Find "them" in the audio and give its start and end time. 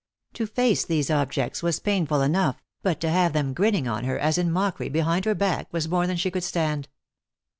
3.33-3.53